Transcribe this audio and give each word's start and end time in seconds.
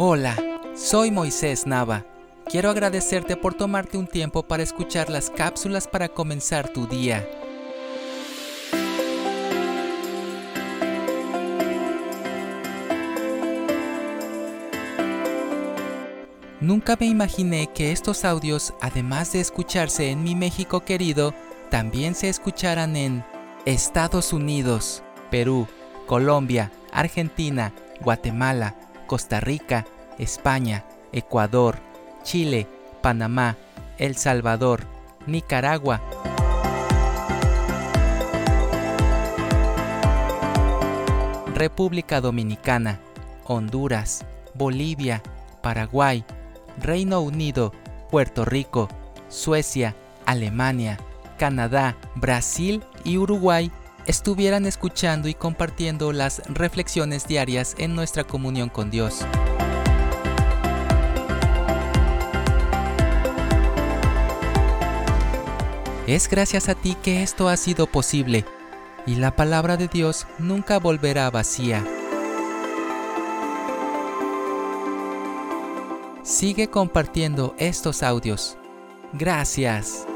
Hola, 0.00 0.36
soy 0.76 1.10
Moisés 1.10 1.66
Nava. 1.66 2.06
Quiero 2.48 2.70
agradecerte 2.70 3.34
por 3.34 3.54
tomarte 3.54 3.98
un 3.98 4.06
tiempo 4.06 4.44
para 4.44 4.62
escuchar 4.62 5.10
las 5.10 5.28
cápsulas 5.28 5.88
para 5.88 6.08
comenzar 6.08 6.68
tu 6.68 6.86
día. 6.86 7.28
Nunca 16.60 16.96
me 17.00 17.06
imaginé 17.06 17.66
que 17.74 17.90
estos 17.90 18.24
audios, 18.24 18.74
además 18.80 19.32
de 19.32 19.40
escucharse 19.40 20.12
en 20.12 20.22
mi 20.22 20.36
México 20.36 20.84
querido, 20.84 21.34
también 21.70 22.14
se 22.14 22.28
escucharan 22.28 22.94
en 22.94 23.24
Estados 23.64 24.32
Unidos, 24.32 25.02
Perú, 25.32 25.66
Colombia, 26.06 26.70
Argentina, 26.92 27.74
Guatemala, 28.00 28.76
Costa 29.08 29.40
Rica, 29.40 29.86
España, 30.18 30.84
Ecuador, 31.12 31.78
Chile, 32.22 32.68
Panamá, 33.02 33.56
El 33.96 34.14
Salvador, 34.16 34.82
Nicaragua, 35.26 36.00
República 41.54 42.20
Dominicana, 42.20 43.00
Honduras, 43.44 44.24
Bolivia, 44.54 45.22
Paraguay, 45.62 46.24
Reino 46.80 47.20
Unido, 47.20 47.72
Puerto 48.10 48.44
Rico, 48.44 48.88
Suecia, 49.28 49.96
Alemania, 50.26 50.98
Canadá, 51.38 51.96
Brasil 52.14 52.84
y 53.04 53.16
Uruguay 53.16 53.72
estuvieran 54.08 54.64
escuchando 54.64 55.28
y 55.28 55.34
compartiendo 55.34 56.12
las 56.12 56.42
reflexiones 56.48 57.28
diarias 57.28 57.74
en 57.78 57.94
nuestra 57.94 58.24
comunión 58.24 58.70
con 58.70 58.90
Dios. 58.90 59.20
Es 66.06 66.26
gracias 66.28 66.70
a 66.70 66.74
ti 66.74 66.96
que 67.02 67.22
esto 67.22 67.50
ha 67.50 67.56
sido 67.58 67.86
posible 67.86 68.46
y 69.06 69.16
la 69.16 69.36
palabra 69.36 69.76
de 69.76 69.88
Dios 69.88 70.26
nunca 70.38 70.78
volverá 70.78 71.30
vacía. 71.30 71.84
Sigue 76.22 76.68
compartiendo 76.68 77.54
estos 77.58 78.02
audios. 78.02 78.56
Gracias. 79.12 80.06